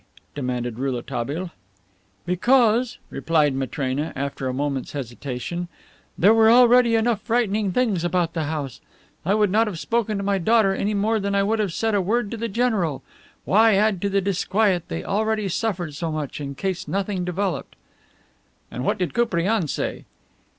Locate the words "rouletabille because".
0.79-2.97